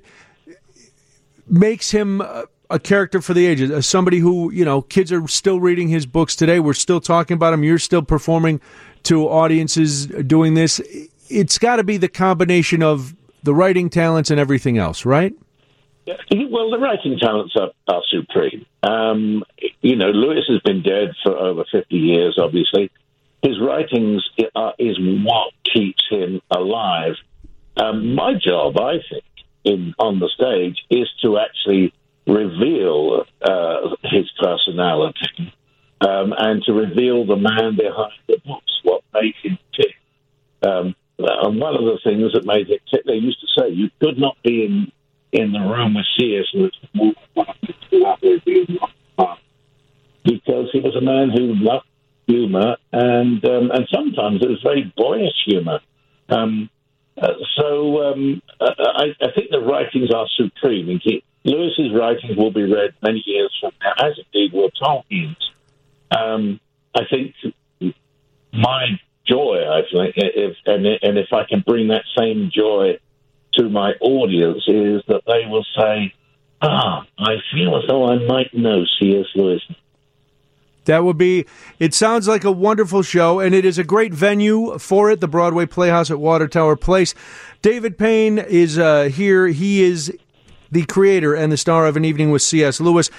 makes 1.48 1.92
him 1.92 2.22
a 2.72 2.80
character 2.80 3.22
for 3.22 3.34
the 3.34 3.46
ages, 3.46 3.86
somebody 3.86 4.20
who, 4.20 4.52
you 4.52 4.66
know, 4.66 4.82
kids 4.82 5.12
are 5.12 5.28
still 5.28 5.60
reading 5.60 5.90
his 5.90 6.06
books 6.06 6.36
today. 6.36 6.60
We're 6.60 6.74
still 6.74 7.02
talking 7.02 7.36
about 7.36 7.54
him. 7.54 7.64
You're 7.64 7.80
still 7.80 8.02
performing 8.02 8.62
to 9.04 9.28
audiences 9.28 10.08
doing 10.08 10.54
this. 10.54 10.82
It's 11.30 11.58
got 11.58 11.76
to 11.78 11.84
be 11.84 11.98
the 11.98 12.08
combination 12.08 12.82
of 12.82 13.16
the 13.44 13.54
writing 13.54 13.90
talents 13.90 14.32
and 14.32 14.40
everything 14.40 14.78
else, 14.78 15.06
right? 15.06 15.34
Well, 16.08 16.72
the 16.72 16.80
writing 16.80 17.20
talents 17.20 17.56
are, 17.56 17.72
are 17.88 18.02
supreme. 18.10 18.66
Um, 18.84 19.44
you 19.82 19.96
know, 19.96 20.10
Lewis 20.10 20.46
has 20.50 20.60
been 20.62 20.82
dead 20.82 21.14
for 21.24 21.38
over 21.38 21.64
50 21.72 21.96
years, 21.96 22.38
obviously. 22.42 22.92
His 23.44 23.60
writings 23.60 24.28
are, 24.56 24.74
is 24.78 24.98
what 25.00 25.54
keeps 25.64 26.04
him 26.10 26.42
alive. 26.50 27.16
Um, 27.78 28.16
my 28.16 28.34
job, 28.34 28.80
I 28.80 29.00
think, 29.10 29.24
in 29.64 29.94
on 30.00 30.20
the 30.20 30.30
stage 30.30 30.78
is 30.90 31.10
to 31.22 31.38
actually 31.38 31.94
reveal 32.34 33.26
uh, 33.42 33.96
his 34.04 34.30
personality 34.40 35.54
um, 36.02 36.34
and 36.38 36.64
to 36.64 36.74
reveal 36.74 37.26
the 37.26 37.36
man 37.36 37.76
behind 37.78 38.14
the 38.28 38.38
books, 38.46 38.72
what 38.84 39.04
made 39.14 39.36
him 39.44 39.58
tick. 39.76 39.96
Um, 40.64 40.96
and 41.18 41.60
one 41.60 41.76
of 41.76 41.82
the 41.82 42.00
things 42.04 42.34
that 42.34 42.46
made 42.46 42.70
it 42.70 42.82
tick, 42.90 43.02
they 43.06 43.14
used 43.14 43.40
to 43.42 43.48
say, 43.62 43.70
you 43.70 43.90
could 44.00 44.18
not 44.18 44.38
be 44.44 44.66
in, 44.66 44.92
in 45.32 45.52
the 45.52 45.60
room 45.60 45.94
with 45.94 46.06
C.S. 46.18 46.46
Lewis 46.54 46.72
because 50.24 50.70
he 50.72 50.80
was 50.80 50.96
a 50.96 51.02
man 51.02 51.30
who 51.30 51.56
loved 51.56 51.86
humor 52.28 52.78
and 52.92 53.44
um, 53.46 53.72
and 53.72 53.88
sometimes 53.94 54.42
it 54.42 54.50
was 54.50 54.62
very 54.64 54.92
boyish 54.96 55.34
humor. 55.46 55.80
Um, 56.30 56.70
uh, 57.22 57.34
so 57.56 58.04
um, 58.04 58.42
I, 58.60 59.14
I, 59.22 59.32
think 59.36 59.52
the 59.52 59.60
writings 59.60 60.12
are 60.12 60.28
supreme. 60.36 61.00
Lewis's 61.44 61.94
writings 61.94 62.36
will 62.36 62.52
be 62.52 62.64
read 62.64 62.96
many 63.04 63.22
years 63.26 63.56
from 63.62 63.72
now, 63.84 63.94
as 64.08 64.14
indeed 64.18 64.54
will 64.54 64.72
Tolkien's. 64.72 65.52
Um, 66.10 66.60
I 66.96 67.02
think 67.10 67.36
my 68.52 69.00
joy, 69.26 69.64
I 69.70 69.82
think, 69.92 70.16
if, 70.18 70.58
and, 70.66 70.86
and 70.86 71.18
if 71.18 71.32
I 71.32 71.44
can 71.48 71.64
bring 71.66 71.90
that 71.90 72.04
same 72.18 72.50
joy 72.54 73.00
to 73.54 73.70
my 73.70 73.92
audience, 74.02 74.64
is 74.68 75.04
that 75.08 75.22
they 75.28 75.46
will 75.48 75.66
say, 75.78 76.14
"Ah, 76.62 77.06
I 77.20 77.36
feel 77.54 77.78
as 77.78 77.84
though 77.88 78.08
I 78.10 78.18
might 78.26 78.54
know 78.54 78.84
C.S. 79.00 79.28
Lewis." 79.36 79.62
That 80.86 81.04
would 81.04 81.18
be. 81.18 81.46
It 81.80 81.94
sounds 81.94 82.28
like 82.28 82.44
a 82.44 82.52
wonderful 82.52 83.04
show, 83.04 83.40
and 83.40 83.54
it 83.54 83.66
is 83.66 83.78
a 83.78 83.84
great 83.84 84.14
venue 84.14 84.78
for 84.80 85.12
it. 85.12 85.20
The 85.20 85.28
Broadway 85.28 85.66
Playhouse 85.66 86.10
at 86.10 86.20
Water 86.20 86.48
Tower 86.48 86.76
Place. 86.76 87.14
David 87.62 87.98
Payne 87.98 88.40
is 88.40 88.80
uh, 88.80 89.04
here. 89.04 89.48
He 89.48 89.84
is 89.84 90.12
the 90.72 90.86
creator 90.86 91.36
and 91.36 91.52
the 91.52 91.58
star 91.58 91.86
of 91.86 91.98
An 91.98 92.06
Evening 92.06 92.32
with 92.32 92.42
C.S. 92.42 92.80
Lewis. 92.80 93.12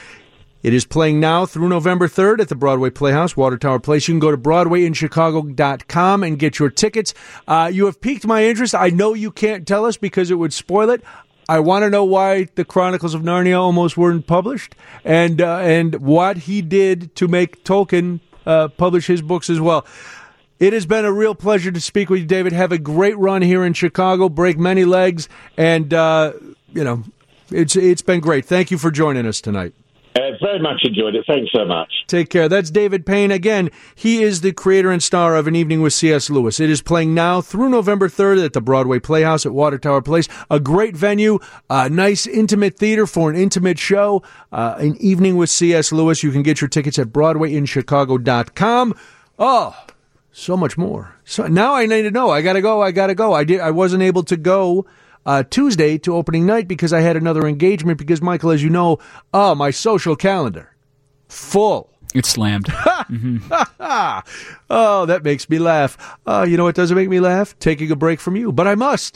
It 0.63 0.73
is 0.73 0.85
playing 0.85 1.19
now 1.19 1.45
through 1.45 1.69
November 1.69 2.07
3rd 2.07 2.41
at 2.41 2.49
the 2.49 2.55
Broadway 2.55 2.91
Playhouse, 2.91 3.37
Water 3.37 3.59
Tower 3.59 3.81
Place. 3.81 4.07
You 4.07 4.15
can 4.15 4.21
go 4.21 4.31
to 4.31 4.37
BroadwayInChicago.com 4.37 6.23
and 6.23 6.39
get 6.39 6.61
your 6.61 6.71
tickets. 6.71 7.15
Uh, 7.49 7.69
you 7.73 7.87
have 7.87 8.01
piqued 8.01 8.27
my 8.27 8.45
interest. 8.45 8.75
I 8.75 8.91
know 8.91 9.13
you 9.13 9.33
can't 9.33 9.67
tell 9.67 9.85
us 9.85 9.97
because 9.97 10.31
it 10.31 10.37
would 10.37 10.53
spoil 10.53 10.91
it. 10.91 11.03
I 11.49 11.61
want 11.61 11.83
to 11.83 11.91
know 11.91 12.05
why 12.05 12.49
the 12.55 12.65
Chronicles 12.65 13.15
of 13.15 13.23
Narnia 13.23 13.59
almost 13.59 13.97
weren't 13.97 14.27
published, 14.27 14.75
and 15.05 15.41
uh, 15.41 15.59
and 15.59 15.97
what 15.97 16.39
he 16.39 16.63
did 16.63 17.15
to 17.17 17.29
make 17.29 17.65
Tolkien 17.65 18.21
uh, 18.47 18.69
publish 18.69 19.07
his 19.07 19.23
books 19.23 19.51
as 19.51 19.61
well. 19.61 19.87
It 20.59 20.73
has 20.73 20.87
been 20.87 21.05
a 21.05 21.13
real 21.13 21.35
pleasure 21.35 21.73
to 21.73 21.81
speak 21.81 22.09
with 22.09 22.21
you, 22.21 22.27
David. 22.27 22.53
Have 22.53 22.71
a 22.71 22.79
great 22.79 23.19
run 23.19 23.43
here 23.43 23.65
in 23.65 23.73
Chicago. 23.73 24.29
Break 24.29 24.59
many 24.59 24.85
legs, 24.85 25.29
and 25.57 25.93
uh, 25.93 26.33
you 26.73 26.85
know 26.85 27.03
it's 27.51 27.77
it's 27.77 28.03
been 28.03 28.21
great. 28.21 28.45
Thank 28.45 28.71
you 28.71 28.79
for 28.79 28.91
joining 28.91 29.27
us 29.27 29.41
tonight. 29.41 29.75
Uh, 30.15 30.33
very 30.43 30.59
much 30.59 30.83
enjoyed 30.85 31.15
it. 31.15 31.25
Thanks 31.27 31.51
so 31.53 31.65
much. 31.65 31.91
Take 32.07 32.29
care. 32.29 32.47
That's 32.49 32.71
David 32.71 33.07
Payne. 33.07 33.31
Again, 33.31 33.71
he 33.95 34.23
is 34.23 34.43
the 34.43 34.53
creator 34.53 34.91
and 34.91 35.03
star 35.03 35.37
of 35.37 35.47
An 35.47 35.57
Evening 35.57 35.81
with 35.81 35.95
C.S. 35.95 36.29
Lewis. 36.29 36.61
It 36.61 36.69
is 36.69 36.83
playing 36.83 37.15
now 37.15 37.41
through 37.41 37.71
November 37.71 38.09
3rd 38.11 38.45
at 38.45 38.53
the 38.53 38.61
Broadway 38.61 38.99
Playhouse 38.99 39.47
at 39.47 39.53
Water 39.53 39.79
Tower 39.79 40.03
Place. 40.03 40.29
A 40.51 40.61
great 40.61 40.95
venue, 40.95 41.39
a 41.71 41.89
nice 41.89 42.27
intimate 42.27 42.77
theater 42.77 43.07
for 43.07 43.31
an 43.31 43.37
intimate 43.37 43.79
show. 43.79 44.23
Uh, 44.53 44.75
an 44.79 44.97
Evening 44.99 45.37
with 45.37 45.49
C.S. 45.49 45.93
Lewis. 45.93 46.23
You 46.23 46.31
can 46.31 46.43
get 46.43 46.61
your 46.61 46.69
tickets 46.69 46.99
at 46.99 47.09
BroadwayInChicago.com. 47.09 48.95
Oh, 49.39 49.77
so 50.31 50.57
much 50.59 50.77
more. 50.77 51.17
So 51.25 51.47
now 51.47 51.75
I 51.75 51.87
need 51.87 52.03
to 52.03 52.11
know. 52.11 52.29
I 52.29 52.43
gotta 52.43 52.61
go. 52.61 52.83
I 52.83 52.91
gotta 52.91 53.15
go. 53.15 53.33
I 53.33 53.45
did. 53.45 53.61
I 53.61 53.71
wasn't 53.71 54.03
able 54.03 54.25
to 54.25 54.37
go 54.37 54.87
uh, 55.25 55.43
Tuesday 55.45 55.99
to 55.99 56.15
opening 56.17 56.47
night 56.47 56.69
because 56.69 56.93
I 56.93 57.01
had 57.01 57.17
another 57.17 57.47
engagement. 57.47 57.99
Because 57.99 58.23
Michael, 58.23 58.51
as 58.51 58.63
you 58.63 58.71
know, 58.71 58.99
oh 59.33 59.55
my 59.55 59.71
social 59.71 60.17
calendar 60.17 60.73
full. 61.29 61.91
It's 62.15 62.29
slammed. 62.29 62.67
mm-hmm. 62.67 63.39
oh, 64.71 65.07
that 65.07 65.25
makes 65.25 65.49
me 65.49 65.59
laugh. 65.59 66.19
Uh, 66.27 66.45
you 66.47 66.57
know 66.57 66.65
what 66.65 66.75
doesn't 66.75 66.97
make 66.97 67.09
me 67.09 67.21
laugh? 67.21 67.59
Taking 67.59 67.91
a 67.91 67.97
break 67.97 68.21
from 68.21 68.37
you, 68.37 68.53
but 68.53 68.69
I 68.69 68.75
must. 68.75 69.11